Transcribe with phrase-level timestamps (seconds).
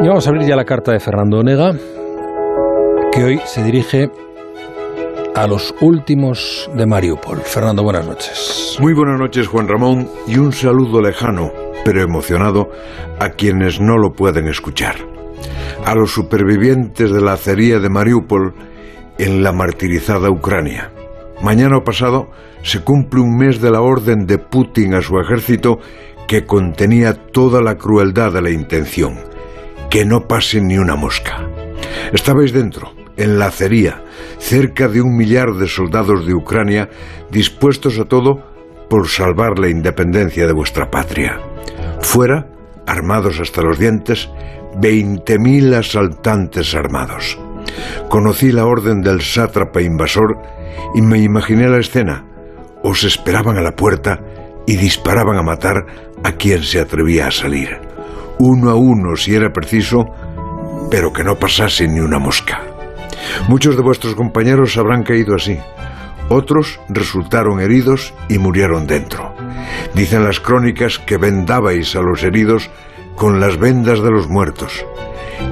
[0.00, 1.72] Y vamos a abrir ya la carta de Fernando Onega,
[3.10, 4.08] que hoy se dirige
[5.34, 7.38] a los últimos de Mariupol.
[7.38, 8.78] Fernando, buenas noches.
[8.80, 11.50] Muy buenas noches, Juan Ramón, y un saludo lejano,
[11.84, 12.70] pero emocionado,
[13.18, 14.94] a quienes no lo pueden escuchar.
[15.84, 18.54] A los supervivientes de la acería de Mariupol
[19.18, 20.92] en la martirizada Ucrania.
[21.42, 22.30] Mañana pasado
[22.62, 25.80] se cumple un mes de la orden de Putin a su ejército
[26.28, 29.27] que contenía toda la crueldad de la intención
[29.90, 31.48] que no pase ni una mosca.
[32.12, 34.02] Estabais dentro, en la acería,
[34.38, 36.88] cerca de un millar de soldados de Ucrania
[37.30, 38.42] dispuestos a todo
[38.88, 41.40] por salvar la independencia de vuestra patria.
[42.00, 42.48] Fuera,
[42.86, 44.28] armados hasta los dientes,
[44.76, 47.38] 20.000 asaltantes armados.
[48.08, 50.38] Conocí la orden del sátrapa invasor
[50.94, 52.24] y me imaginé la escena.
[52.82, 54.20] Os esperaban a la puerta
[54.66, 55.84] y disparaban a matar
[56.22, 57.87] a quien se atrevía a salir
[58.38, 60.06] uno a uno si era preciso,
[60.90, 62.62] pero que no pasase ni una mosca.
[63.48, 65.58] Muchos de vuestros compañeros habrán caído así.
[66.28, 69.34] Otros resultaron heridos y murieron dentro.
[69.94, 72.70] Dicen las crónicas que vendabais a los heridos
[73.16, 74.84] con las vendas de los muertos.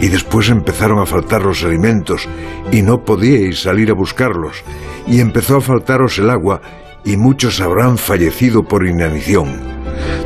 [0.01, 2.29] Y después empezaron a faltar los alimentos
[2.71, 4.63] y no podíais salir a buscarlos.
[5.07, 6.61] Y empezó a faltaros el agua
[7.05, 9.61] y muchos habrán fallecido por inanición.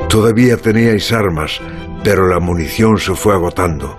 [0.09, 1.61] Todavía teníais armas,
[2.03, 3.97] pero la munición se fue agotando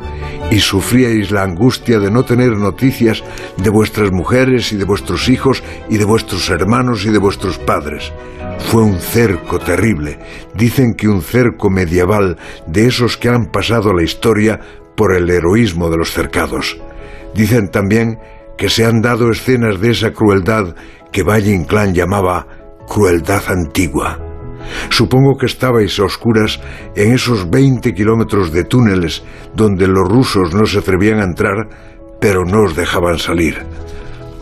[0.50, 3.24] y sufríais la angustia de no tener noticias
[3.58, 8.12] de vuestras mujeres y de vuestros hijos y de vuestros hermanos y de vuestros padres.
[8.60, 10.20] Fue un cerco terrible,
[10.54, 14.60] dicen que un cerco medieval de esos que han pasado la historia
[14.96, 16.78] por el heroísmo de los cercados.
[17.34, 18.20] Dicen también
[18.58, 20.76] que se han dado escenas de esa crueldad
[21.12, 22.48] que Valle Inclán llamaba
[22.88, 24.31] crueldad antigua.
[24.90, 26.60] Supongo que estabais a oscuras
[26.96, 29.24] en esos 20 kilómetros de túneles
[29.56, 31.68] donde los rusos no se atrevían a entrar,
[32.20, 33.66] pero no os dejaban salir.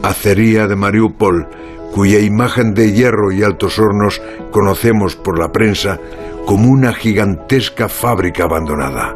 [0.03, 1.47] Acería de Mariupol,
[1.91, 5.99] cuya imagen de hierro y altos hornos conocemos por la prensa
[6.45, 9.15] como una gigantesca fábrica abandonada.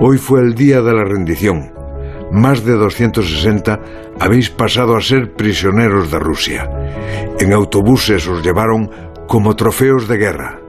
[0.00, 1.72] Hoy fue el día de la rendición.
[2.32, 3.80] Más de 260
[4.18, 6.68] habéis pasado a ser prisioneros de Rusia.
[7.38, 8.90] En autobuses os llevaron
[9.26, 10.60] como trofeos de guerra.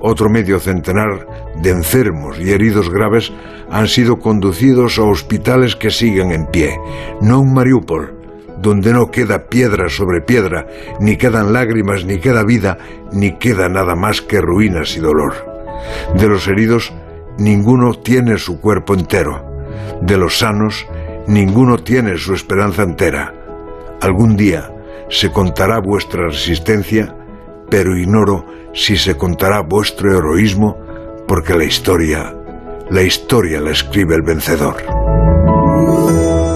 [0.00, 1.26] Otro medio centenar
[1.60, 3.32] de enfermos y heridos graves
[3.70, 6.78] han sido conducidos a hospitales que siguen en pie,
[7.20, 8.14] no un Mariupol,
[8.60, 10.66] donde no queda piedra sobre piedra,
[11.00, 12.78] ni quedan lágrimas, ni queda vida,
[13.12, 15.34] ni queda nada más que ruinas y dolor.
[16.16, 16.92] De los heridos,
[17.38, 19.44] ninguno tiene su cuerpo entero.
[20.00, 20.86] De los sanos,
[21.26, 23.34] ninguno tiene su esperanza entera.
[24.00, 24.70] Algún día
[25.08, 27.14] se contará vuestra resistencia
[27.70, 30.78] pero ignoro si se contará vuestro heroísmo,
[31.26, 32.34] porque la historia,
[32.90, 34.76] la historia la escribe el vencedor.